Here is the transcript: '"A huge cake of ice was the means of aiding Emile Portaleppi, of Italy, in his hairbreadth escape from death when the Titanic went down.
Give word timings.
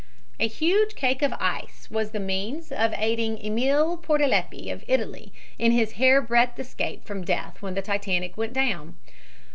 '"A 0.39 0.47
huge 0.47 0.95
cake 0.95 1.21
of 1.21 1.31
ice 1.33 1.87
was 1.91 2.09
the 2.09 2.19
means 2.19 2.71
of 2.71 2.91
aiding 2.97 3.37
Emile 3.37 3.97
Portaleppi, 3.97 4.71
of 4.71 4.83
Italy, 4.87 5.31
in 5.59 5.71
his 5.73 5.91
hairbreadth 5.91 6.57
escape 6.57 7.05
from 7.05 7.23
death 7.23 7.61
when 7.61 7.75
the 7.75 7.83
Titanic 7.83 8.35
went 8.35 8.53
down. 8.53 8.95